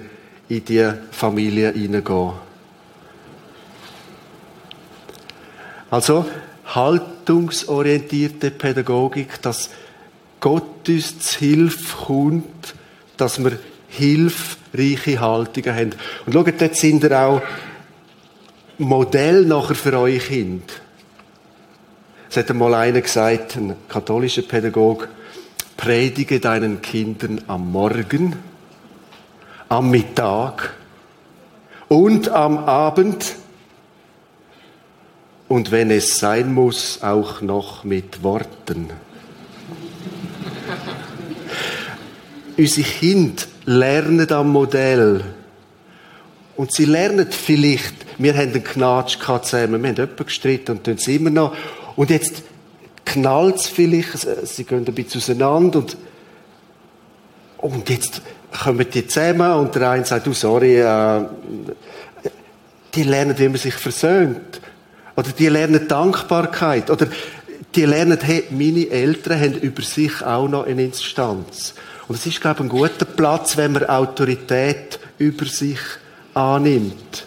[0.49, 2.33] in die Familie hineingehen.
[5.89, 6.25] Also,
[6.65, 9.69] haltungsorientierte Pädagogik, dass
[10.41, 12.73] Gott uns zu Hilfe kommt,
[13.15, 15.91] dass wir hilfreiche Haltungen haben.
[16.25, 17.41] Und schaut, dort sind wir auch
[18.79, 20.73] Modell nachher für eure Kinder.
[22.29, 25.07] Es hat einmal einer gesagt, ein katholischer Pädagoge,
[25.77, 28.35] predige deinen Kindern am Morgen,
[29.69, 30.73] am Mittag
[31.87, 33.35] und am Abend
[35.51, 38.89] und wenn es sein muss, auch noch mit Worten.
[42.61, 45.23] Unsere Kinder lernen am Modell.
[46.55, 50.93] Und sie lernen vielleicht, wir haben einen Knatsch zusammen, wir haben jemanden gestritten und tun
[50.93, 51.55] es immer noch.
[51.95, 52.43] Und jetzt
[53.03, 55.97] knallt es vielleicht, sie gehen ein bisschen auseinander und,
[57.57, 58.21] und jetzt
[58.63, 61.25] kommen die zusammen und der eine sagt, du, sorry, äh,
[62.93, 64.61] die lernen, wie man sich versöhnt.
[65.15, 66.91] Oder die lernen Dankbarkeit.
[66.91, 67.07] Oder
[67.73, 71.73] die lernen, hey, meine Eltern haben über sich auch noch eine Instanz.
[72.11, 75.79] Und es ist, glaube ich, ein guter Platz, wenn man Autorität über sich
[76.33, 77.25] annimmt.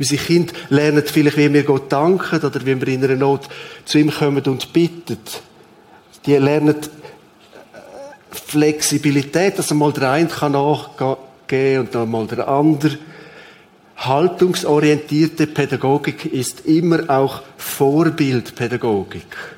[0.00, 3.48] Unsere Kinder lernen vielleicht, wie wir Gott danken oder wie wir in einer Not
[3.84, 5.18] zu ihm kommen und bitten.
[6.26, 6.74] Die lernen
[8.32, 12.98] Flexibilität, dass einmal der eine kann nachgehen und dann mal der andere.
[13.96, 19.57] Haltungsorientierte Pädagogik ist immer auch Vorbildpädagogik.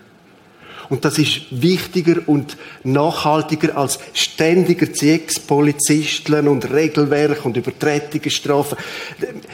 [0.91, 8.77] Und das ist wichtiger und nachhaltiger als ständiger Erziehungspolizisten und Regelwerk und Übertretungen, Strafen.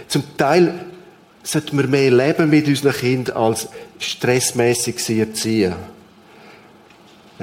[0.09, 0.75] Zum Teil
[1.43, 3.69] sollten wir mehr leben mit unseren Kindern als
[3.99, 5.75] stressmäßig sie erziehen.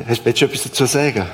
[0.08, 1.25] Hast du etwas dazu sagen?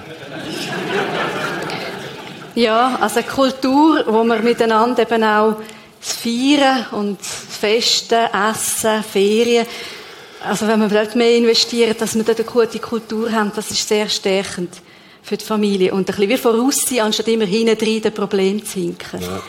[2.55, 5.55] Ja, also eine Kultur, wo wir miteinander eben auch
[6.01, 9.65] das Feiern und das Festen, Essen, Ferien,
[10.43, 13.87] also wenn wir dort mehr investieren, dass wir dort eine gute Kultur haben, das ist
[13.87, 14.73] sehr stärkend
[15.21, 15.93] für die Familie.
[15.93, 19.21] Und ein bisschen wie vorausziehen, anstatt immer hinten rein den Problem zu hinken.
[19.21, 19.41] Ja.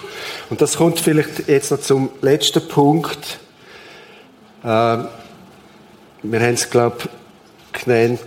[0.48, 3.38] Und das kommt vielleicht jetzt noch zum letzten Punkt.
[4.64, 5.09] Ähm,
[6.22, 6.96] wir haben es, glaube
[7.72, 8.20] ich, genannt,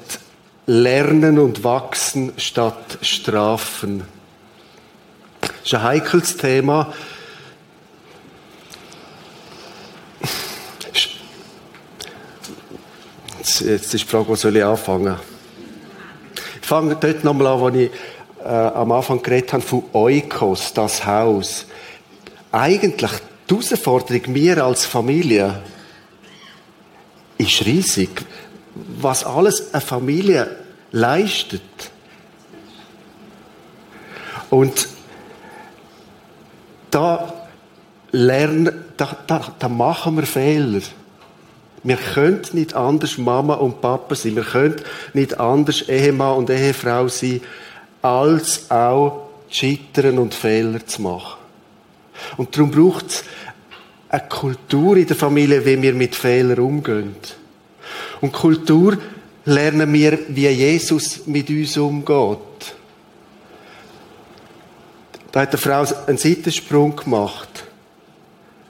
[0.66, 4.04] Lernen und Wachsen statt Strafen.
[5.42, 6.94] Das ist ein heikles Thema.
[13.44, 15.18] Jetzt, jetzt ist die Frage, wo soll ich anfangen?
[16.62, 17.92] Ich fange dort nochmal an, wo ich
[18.42, 21.66] äh, am Anfang geredet habe, von Oikos, das Haus.
[22.54, 23.12] Eigentlich
[23.50, 25.62] die Herausforderung, mir als Familie,
[27.38, 28.26] ist riesig.
[29.02, 30.50] Was alles eine Familie
[30.94, 31.92] leistet.
[34.50, 34.88] Und
[36.92, 37.34] da
[38.14, 40.80] lernen, da, da, da machen wir Fehler.
[41.84, 44.36] Wir können nicht anders Mama und Papa sein.
[44.36, 44.82] Wir können
[45.14, 47.42] nicht anders Ehemann und Ehefrau sein,
[48.02, 51.38] als auch scheitern und Fehler zu machen.
[52.38, 53.24] Und darum braucht es
[54.10, 57.16] eine Kultur in der Familie, wie wir mit Fehlern umgehen.
[58.22, 58.98] Und Kultur
[59.46, 62.40] lernen wir, wie Jesus mit uns umgeht.
[65.32, 67.66] Da hat eine Frau einen Seitensprung gemacht.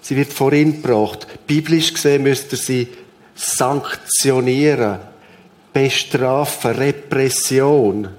[0.02, 1.28] Sie wird vorhin gebracht.
[1.46, 2.88] Biblisch gesehen müsste sie
[3.36, 5.00] sanktionieren,
[5.72, 8.10] bestrafen, Repression.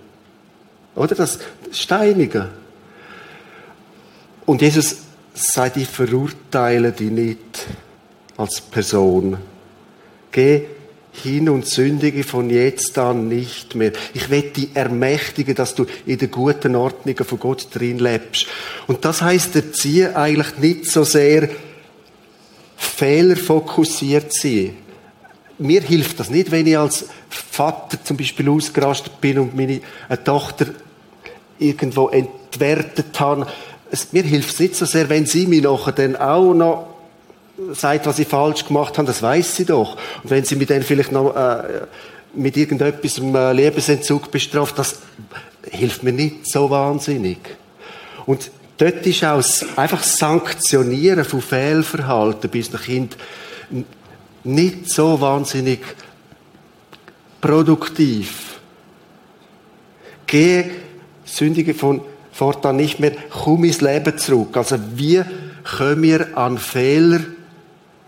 [0.94, 1.38] Oder das
[1.72, 2.48] Steinigen.
[4.46, 4.98] Und Jesus
[5.35, 7.66] sagt, ich verurteile dich nicht
[8.37, 9.38] als Person.
[10.31, 10.66] Geh
[11.12, 13.92] hin und sündige von jetzt an nicht mehr.
[14.14, 18.46] Ich will dich ermächtigen, dass du in der guten Ordnung von Gott drin lebst.
[18.88, 21.48] Und das heißt, erziehen eigentlich nicht so sehr
[22.77, 24.77] fehlerfokussiert sein
[25.59, 29.81] mir hilft das nicht, wenn ich als Vater zum Beispiel ausgerastet bin und meine
[30.25, 30.67] Tochter
[31.59, 33.47] irgendwo entwertet habe.
[33.90, 36.87] Es, mir hilft es nicht so sehr, wenn sie mir nachher dann auch noch
[37.73, 39.97] sagt, was ich falsch gemacht habe, das weiß sie doch.
[40.23, 41.83] Und wenn sie mich dann vielleicht noch äh,
[42.35, 44.99] mit irgendetwas im äh, Lebensentzug bestraft, das
[45.71, 47.38] hilft mir nicht so wahnsinnig.
[48.27, 49.43] Und dort ist auch
[49.77, 53.17] einfach Sanktionieren von Fehlverhalten bis nach Kind
[54.44, 55.80] nicht so wahnsinnig
[57.40, 58.61] produktiv.
[60.26, 60.70] Gehe
[61.24, 62.02] Sündige von
[62.33, 64.57] fortan nicht mehr, komm ins Leben zurück.
[64.57, 65.22] Also wie
[65.62, 67.20] können wir an Fehler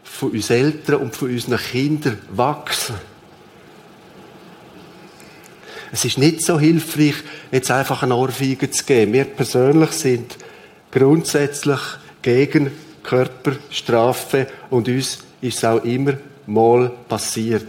[0.02, 2.96] von uns Eltern und von unseren Kindern wachsen?
[5.92, 7.14] Es ist nicht so hilfreich,
[7.52, 9.12] jetzt einfach eine Ohrfeige zu geben.
[9.12, 10.36] Wir persönlich sind
[10.90, 11.80] grundsätzlich
[12.22, 12.72] gegen
[13.02, 16.14] Körperstrafe und uns ist es auch immer
[16.46, 17.66] mal passiert.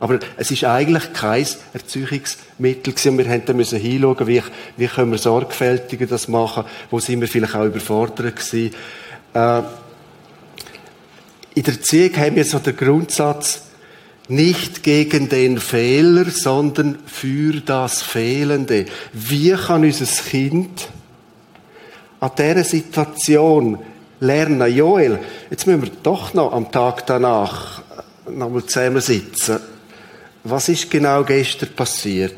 [0.00, 3.18] Aber es ist eigentlich kein Erzeugungsmittel gewesen.
[3.18, 4.42] Wir mussten müssen hinschauen, wie,
[4.76, 8.74] wie können wir sorgfältiger das machen, wo sind wir vielleicht auch überfordert gewesen.
[9.34, 9.62] Äh,
[11.54, 13.62] in der Erziehung haben wir so den Grundsatz,
[14.28, 18.84] nicht gegen den Fehler, sondern für das Fehlende.
[19.12, 20.88] Wie kann unser Kind
[22.20, 23.78] an dieser Situation
[24.20, 25.18] lernen, Joel,
[25.50, 27.82] jetzt müssen wir doch noch am Tag danach
[28.28, 29.60] nochmal zusammensitzen.
[30.44, 32.36] Was ist genau gestern passiert?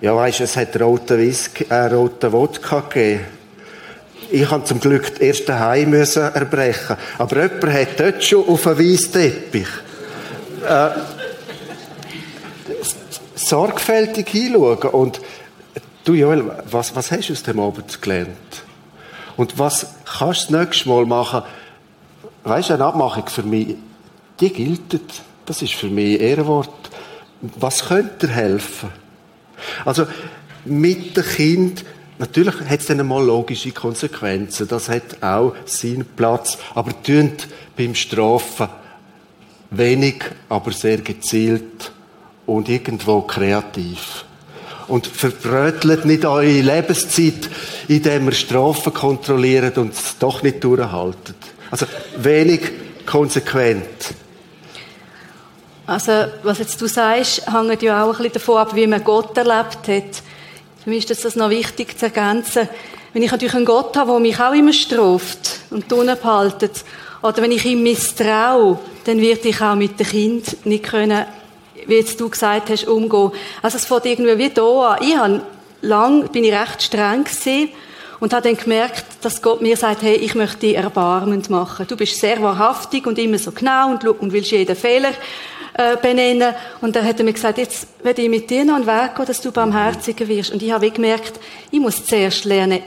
[0.00, 3.24] Ja, weisst, es hat roten Whisky, äh, roten Wodka gegeben.
[4.30, 6.96] Ich habe zum Glück das erste Heim erbrechen.
[7.16, 9.68] Aber jemand hat dort schon auf einen weißen Teppich.
[10.68, 10.88] Äh,
[13.36, 14.90] sorgfältig hinschauen.
[14.90, 15.20] Und
[16.04, 18.65] du, Joel, was, was hast du aus dem Abend gelernt?
[19.36, 21.42] Und was kannst du das nächste Mal machen?
[22.44, 23.76] Weißt du, eine Abmachung für mich,
[24.40, 25.00] die gilt.
[25.44, 26.70] Das ist für mich Ehrenwort.
[27.40, 28.90] Was könnte dir helfen?
[29.84, 30.06] Also,
[30.64, 31.84] mit dem Kind
[32.18, 34.66] Natürlich hat es dann einmal logische Konsequenzen.
[34.68, 36.58] Das hat auch seinen Platz.
[36.74, 37.46] Aber tönt
[37.76, 38.68] beim Strafen
[39.70, 41.92] wenig, aber sehr gezielt
[42.46, 44.24] und irgendwo kreativ.
[44.88, 47.48] Und verbrötelt nicht eure Lebenszeit,
[47.88, 51.36] indem ihr Strafen kontrolliert und es doch nicht durchhaltet.
[51.70, 51.86] Also
[52.18, 52.60] wenig
[53.04, 54.14] konsequent.
[55.86, 59.36] Also, was jetzt du sagst, hängt ja auch ein bisschen davon ab, wie man Gott
[59.36, 60.22] erlebt hat.
[60.82, 62.68] Für mich ist das noch wichtig zu ergänzen.
[63.12, 66.84] Wenn ich natürlich einen Gott habe, der mich auch immer straft und unten behaltet,
[67.22, 71.24] oder wenn ich ihm misstraue, dann wird ich auch mit dem Kind nicht können,
[71.86, 73.32] wie jetzt du gesagt hast, umgehen.
[73.62, 74.98] Also es fängt irgendwie wie da an.
[75.02, 75.42] Ich habe
[75.82, 77.70] lang, bin ich recht streng gewesen
[78.20, 81.86] und habe dann gemerkt, dass Gott mir sagt, hey, ich möchte dich erbarmend machen.
[81.86, 85.12] Du bist sehr wahrhaftig und immer so genau und, und willst jeden Fehler
[85.74, 86.54] äh, benennen.
[86.80, 89.26] Und dann hat er mir gesagt, jetzt werde ich mit dir noch einen Weg gehen,
[89.26, 90.52] dass du barmherziger wirst.
[90.52, 91.38] Und ich habe gemerkt,
[91.70, 92.80] ich muss zuerst lernen,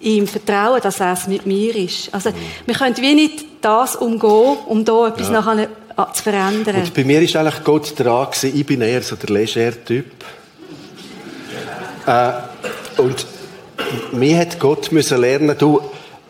[0.00, 2.12] ihm vertrauen, dass er es mit mir ist.
[2.12, 2.30] Also,
[2.66, 5.34] wir können wie nicht das umgehen, um da etwas ja.
[5.34, 5.68] nachher
[6.12, 6.76] zu verändern.
[6.76, 10.06] Und bei mir ist eigentlich Gott dran gewesen, ich bin eher so der Leger-Typ.
[12.06, 12.32] Äh,
[12.98, 13.26] und
[14.12, 15.80] mir hat Gott müssen lernen, du,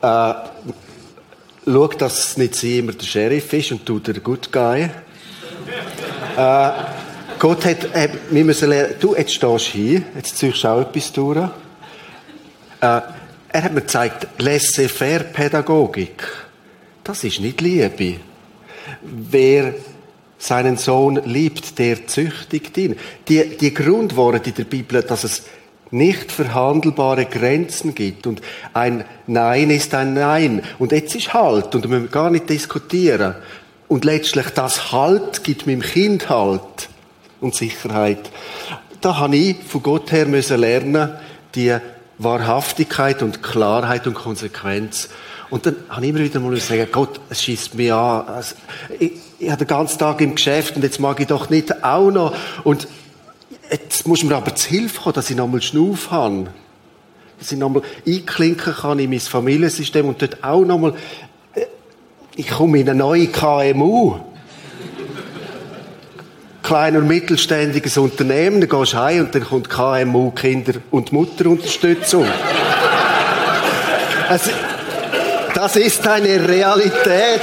[0.01, 0.35] äh,
[1.65, 4.91] schau, dass nicht sie immer der Sheriff ist und du der Good Guy.
[6.37, 6.71] Äh,
[7.39, 10.81] Gott hat, hat wir müssen lernen, du, jetzt stehst du hier, jetzt ziehst du auch
[10.81, 11.39] etwas durch.
[11.39, 11.51] Äh,
[12.81, 16.23] er hat mir gezeigt, Laissez-faire-Pädagogik.
[17.05, 18.21] Das ist nicht Liebe.
[19.03, 19.75] Wer
[20.39, 22.97] seinen Sohn liebt, der züchtigt ihn.
[23.29, 25.45] Die, die Grundworte in der Bibel, dass es
[25.93, 28.41] nicht verhandelbare Grenzen gibt und
[28.73, 33.37] ein Nein ist ein Nein und jetzt ist Halt und wir müssen gar nicht diskutieren.
[33.89, 36.89] Und letztlich das Halt gibt meinem Kind Halt
[37.41, 38.31] und Sicherheit.
[39.03, 41.11] Da habe ich von Gott her müssen lernen,
[41.55, 41.77] die
[42.19, 45.11] Wahrhaftigkeit und Klarheit und Konsequenz.
[45.53, 48.27] Und dann habe ich immer wieder mal sagen, Gott, es schießt mich an.
[48.27, 48.55] Also,
[48.99, 52.11] ich, ich habe den ganzen Tag im Geschäft und jetzt mag ich doch nicht auch
[52.11, 52.35] noch.
[52.65, 52.89] Und
[53.71, 56.47] jetzt muss mir aber zu Hilfe kommen, dass ich nochmal Schnuff habe.
[57.39, 60.95] Dass ich nochmal einklinken kann in mein Familiensystem und dort auch nochmal
[62.35, 64.17] ich komme in eine neue KMU.
[66.63, 72.25] Klein- und mittelständiges Unternehmen, dann gehst du heim und dann kommt KMU Kinder- und Mutterunterstützung.
[74.29, 74.51] Also,
[75.55, 77.43] das ist eine Realität.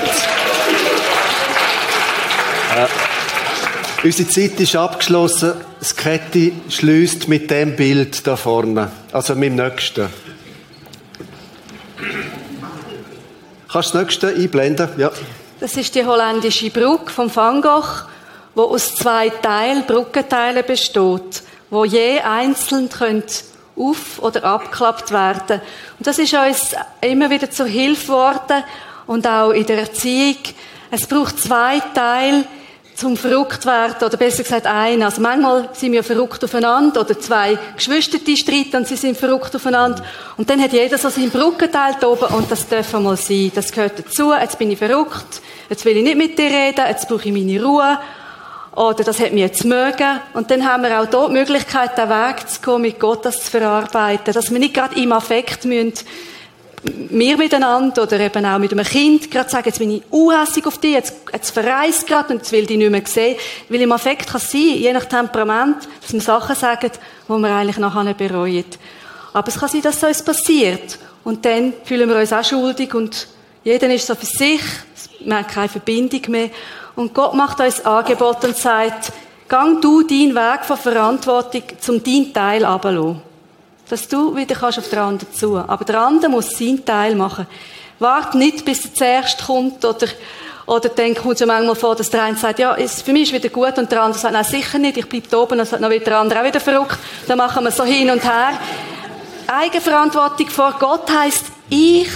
[2.75, 2.87] Ja.
[4.03, 5.53] Unsere Zeit ist abgeschlossen.
[5.79, 8.91] Das Kette schließt mit dem Bild da vorne.
[9.11, 10.07] Also mit dem nächsten.
[13.71, 14.89] Kannst du das nächste einblenden?
[14.97, 15.11] Ja.
[15.59, 18.07] Das ist die holländische Brücke vom Van Gogh,
[18.55, 23.43] wo aus zwei Teilen, Brückenteilen besteht, wo je einzeln könnt
[23.79, 25.61] auf- oder abgeklappt werden.
[25.97, 28.63] Und das ist uns immer wieder zur Hilfe geworden
[29.07, 30.37] und auch in der Erziehung.
[30.91, 32.45] Es braucht zwei Teile,
[32.99, 35.01] zum verrückt werden, oder besser gesagt ein.
[35.01, 39.55] Also manchmal sind wir verrückt aufeinander, oder zwei Geschwister, die streiten und sie sind verrückt
[39.55, 40.03] aufeinander.
[40.35, 43.53] Und dann hat jeder so seinen Brückenteil da oben, und das darf mal sein.
[43.55, 44.33] Das gehört dazu.
[44.33, 45.41] Jetzt bin ich verrückt.
[45.69, 46.83] Jetzt will ich nicht mit dir reden.
[46.89, 47.99] Jetzt brauche ich meine Ruhe.
[48.79, 50.21] Oder das hat mir jetzt mögen.
[50.33, 53.43] Und dann haben wir auch dort die Möglichkeit, den Weg zu gehen, mit Gott das
[53.43, 54.33] zu verarbeiten.
[54.33, 55.95] Dass wir nicht gerade im Affekt müssen,
[56.83, 60.77] wir miteinander oder eben auch mit einem Kind gerade sagen, jetzt bin ich unhässig auf
[60.77, 63.35] dich, jetzt, jetzt verreist gerade und jetzt will ich dich nicht mehr sehen.
[63.67, 66.89] Weil im Affekt kann es sein, je nach Temperament, dass wir Sachen sagen,
[67.27, 68.63] die wir eigentlich nachher nicht bereuen.
[69.33, 70.99] Aber es kann sein, dass es uns passiert.
[71.25, 73.27] Und dann fühlen wir uns auch schuldig und
[73.65, 74.61] jeder ist so für sich,
[75.19, 76.49] wir haben keine Verbindung mehr.
[76.99, 79.13] Und Gott macht uns Angebot und sagt,
[79.47, 83.21] gang du deinen Weg von Verantwortung zum deinen Teil runterlassen
[83.89, 85.57] dass du wieder kannst auf den anderen zu.
[85.57, 87.47] Aber der andere muss seinen Teil machen.
[87.99, 90.07] Wart nicht, bis er zuerst kommt oder,
[90.65, 93.31] oder dann kommt es ja manchmal vor, dass der eine sagt, ja, ist, für mich
[93.31, 95.65] ist wieder gut und der andere sagt, nein, sicher nicht, ich bleib da oben, dann
[95.65, 96.99] sagt noch wieder der andere auch wieder verrückt.
[97.27, 98.59] Dann machen wir so hin und her.
[99.47, 102.09] Eigenverantwortung vor Gott heisst, ich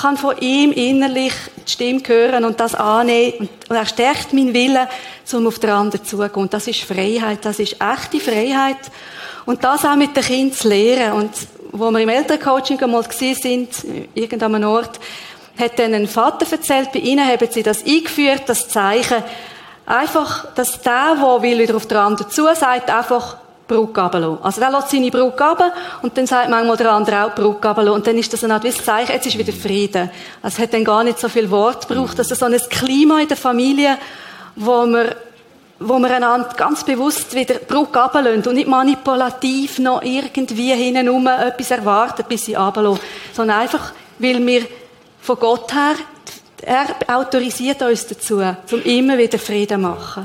[0.00, 1.32] kann von ihm innerlich
[1.66, 4.86] die Stimme hören und das annehmen und er stärkt meinen Willen,
[5.32, 6.30] um auf den anderen zugehen.
[6.34, 8.78] Und das ist Freiheit, das ist echte Freiheit.
[9.44, 11.12] Und das auch mit den Kindern zu lehren.
[11.14, 11.30] Und
[11.72, 13.70] wo wir im Elterncoaching einmal gesehen sind,
[14.14, 15.00] irgendeinem Ort,
[15.58, 19.24] hat dann ein Vater erzählt, bei ihnen haben sie das eingeführt, das Zeichen,
[19.84, 23.38] einfach, dass der, der wieder auf den anderen zu, sagt, einfach
[23.68, 24.42] Brücke runterlassen.
[24.42, 27.94] Also der lässt seine Brücke runter und dann sagt manchmal der andere auch Brücke runterlassen.
[27.96, 30.10] Und dann ist das eine Art ein Zeichen, jetzt ist wieder Frieden.
[30.42, 32.18] Also es hat dann gar nicht so viel Wort gebraucht.
[32.18, 33.98] Ist so ein Klima in der Familie,
[34.56, 35.14] wo man
[35.80, 41.70] wo wir einander ganz bewusst wieder Brücke runterlassen und nicht manipulativ noch irgendwie hinten etwas
[41.70, 43.00] erwarten, bis sie runterlassen,
[43.32, 44.66] sondern einfach, weil wir
[45.20, 45.94] von Gott her,
[46.62, 50.24] er autorisiert uns dazu, um immer wieder Frieden zu machen.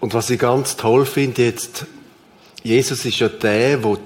[0.00, 1.86] Und was ich ganz toll finde jetzt,
[2.66, 3.98] Jesus ist ja der, der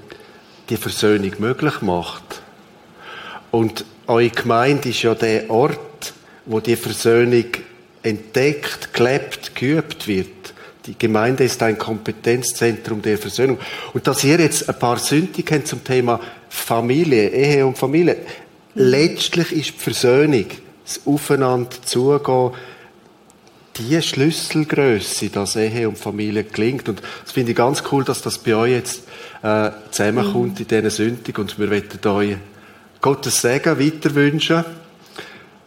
[0.68, 2.42] die Versöhnung möglich macht.
[3.50, 6.12] Und eure Gemeinde ist ja der Ort,
[6.44, 7.46] wo die Versöhnung
[8.02, 10.52] entdeckt, gelebt, geübt wird.
[10.84, 13.58] Die Gemeinde ist ein Kompetenzzentrum der Versöhnung.
[13.94, 18.18] Und dass ihr jetzt ein paar Sünden kennt zum Thema Familie, Ehe und Familie,
[18.74, 20.46] letztlich ist die Versöhnung,
[20.84, 22.50] das Aufeinander zugehen,
[23.76, 26.88] die Schlüsselgröße, dass Ehe und Familie gelingt.
[26.88, 29.02] Und das finde ich ganz cool, dass das bei euch jetzt
[29.42, 30.66] äh, zusammenkommt mhm.
[30.68, 31.34] in dieser Sündung.
[31.36, 32.36] Und wir wollen euch
[33.00, 34.64] Gottes Segen weiter wünschen.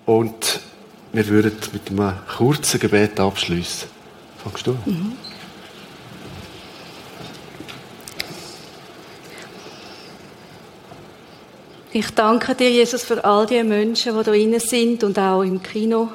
[0.06, 0.60] Und
[1.14, 3.88] wir würden mit einem kurzen Gebet abschließen.
[4.44, 4.72] Fangst du?
[4.86, 5.14] Mhm.
[11.96, 15.62] Ich danke dir, Jesus, für all die Menschen, die da drinnen sind und auch im
[15.62, 16.10] Kino.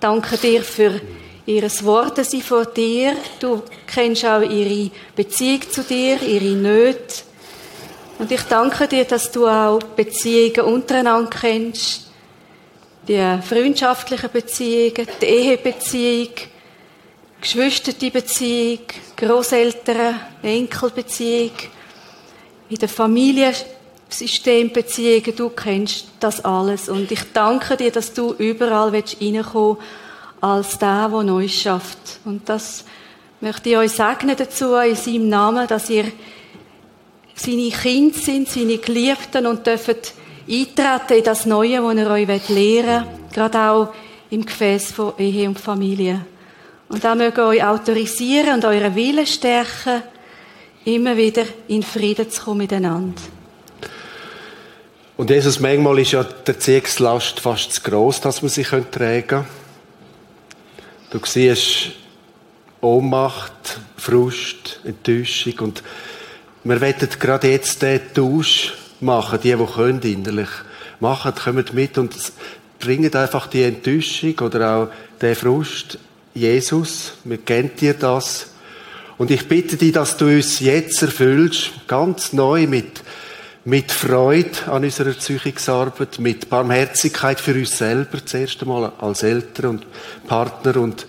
[0.00, 1.00] Danke dir für
[1.46, 3.14] ihres Worte sie vor dir.
[3.38, 7.22] Du kennst auch ihre Beziehung zu dir, ihre Nöte.
[8.18, 12.10] Und ich danke dir, dass du auch Beziehungen untereinander kennst
[13.08, 16.34] die freundschaftlichen Beziehungen, die Ehebeziehung,
[17.40, 18.80] geschwisterte Beziehung,
[19.16, 21.52] Großeltern, Enkelbeziehung,
[22.68, 22.88] in der
[24.10, 26.88] Familiensystembeziehungen, du kennst das alles.
[26.88, 29.76] Und ich danke dir, dass du überall reinkommen
[30.40, 32.20] als der, der neu schafft.
[32.24, 32.84] Und das
[33.40, 36.06] möchte ich euch segnen dazu, in seinem Namen, dass ihr
[37.34, 40.14] seine Kinder sind, seine Geliebten und dürft
[40.48, 43.88] eintreten in das Neue, das er euch lehren will, gerade auch
[44.30, 46.26] im Gefäß von Ehe und Familie.
[46.88, 50.02] Und auch möge euch autorisieren und euren Willen stärken,
[50.84, 53.22] immer wieder in Frieden zu kommen miteinander.
[55.20, 59.46] Und Jesus, manchmal ist ja die Erziehungslast fast zu gross, dass man sie tragen kann.
[61.10, 61.90] Du siehst
[62.80, 65.82] Ohnmacht, Frust, Enttäuschung und
[66.64, 70.48] wir wollen gerade jetzt den Tausch machen, die, die können innerlich
[71.00, 72.14] machen, kommen mit und
[72.78, 74.88] bringen einfach die Enttäuschung oder auch
[75.20, 75.98] den Frust
[76.32, 78.52] Jesus, wir kennen dir das.
[79.18, 83.02] Und ich bitte dich, dass du uns jetzt erfüllst, ganz neu mit,
[83.64, 89.86] mit Freude an unserer Psychungsarbeit, mit Barmherzigkeit für uns selber zuerst einmal als Eltern und
[90.26, 91.06] Partner und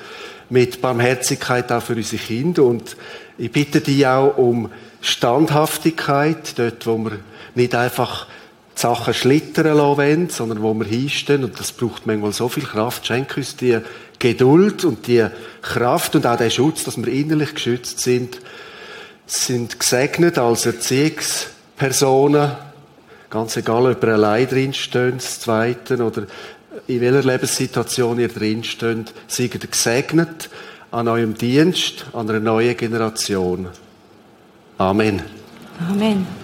[0.49, 2.64] mit Barmherzigkeit auch für unsere Kinder.
[2.64, 2.97] Und
[3.38, 7.20] ich bitte dich auch um Standhaftigkeit, dort, wo wir
[7.56, 8.28] nicht einfach
[8.76, 11.45] die Sachen schlittern lassen wollen, sondern wo wir hinstehen.
[11.45, 13.08] Und das braucht manchmal so viel Kraft.
[13.08, 13.80] Schenk uns die
[14.20, 15.26] Geduld und die
[15.62, 18.39] Kraft und auch den Schutz, dass wir innerlich geschützt sind,
[19.26, 20.68] sind gesegnet als
[21.82, 22.51] Erziehungspersonen.
[23.29, 26.27] Ganz egal, ob ihr allein drinstehen, das Zweiten, oder
[26.88, 30.49] in welcher Lebenssituation ihr drinsteht, seid gesegnet
[30.91, 33.69] an eurem Dienst, an einer neuen Generation.
[34.77, 35.23] Amen.
[35.89, 36.40] Amen.